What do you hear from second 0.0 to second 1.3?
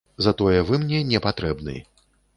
Затое вы мне не